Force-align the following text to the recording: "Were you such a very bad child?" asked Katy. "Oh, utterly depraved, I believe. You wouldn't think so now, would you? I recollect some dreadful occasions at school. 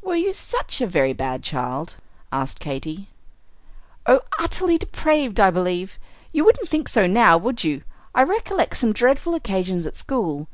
"Were 0.00 0.14
you 0.16 0.32
such 0.32 0.80
a 0.80 0.86
very 0.86 1.12
bad 1.12 1.42
child?" 1.42 1.96
asked 2.32 2.60
Katy. 2.60 3.10
"Oh, 4.06 4.22
utterly 4.38 4.78
depraved, 4.78 5.38
I 5.38 5.50
believe. 5.50 5.98
You 6.32 6.46
wouldn't 6.46 6.70
think 6.70 6.88
so 6.88 7.06
now, 7.06 7.36
would 7.36 7.62
you? 7.62 7.82
I 8.14 8.22
recollect 8.22 8.78
some 8.78 8.94
dreadful 8.94 9.34
occasions 9.34 9.86
at 9.86 9.94
school. 9.94 10.48